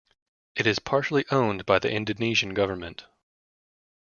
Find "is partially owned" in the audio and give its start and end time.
0.65-1.67